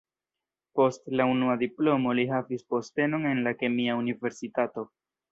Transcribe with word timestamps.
Post 0.77 1.03
la 1.19 1.25
unua 1.33 1.55
diplomo 1.63 2.15
li 2.19 2.25
havis 2.31 2.65
postenon 2.75 3.27
en 3.33 3.43
la 3.49 3.53
kemia 3.59 3.99
universitato. 4.05 4.87